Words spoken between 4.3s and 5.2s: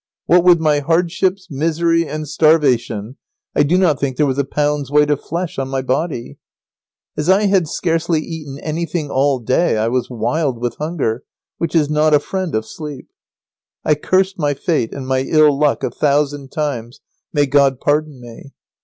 a pound's weight